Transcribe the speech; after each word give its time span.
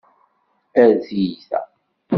Err 0.81 0.93
tiyita. 1.05 1.59